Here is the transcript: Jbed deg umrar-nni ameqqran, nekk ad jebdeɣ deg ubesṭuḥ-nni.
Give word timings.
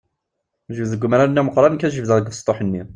Jbed 0.75 0.89
deg 0.93 1.05
umrar-nni 1.05 1.39
ameqqran, 1.41 1.71
nekk 1.73 1.83
ad 1.83 1.93
jebdeɣ 1.95 2.17
deg 2.19 2.27
ubesṭuḥ-nni. 2.29 2.81